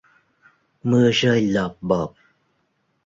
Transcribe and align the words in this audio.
Mưa 0.83 1.09
rơi 1.11 1.47
lộp 1.47 1.77
bộp 1.81 2.13